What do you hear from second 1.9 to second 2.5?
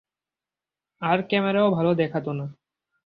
দেখাত না।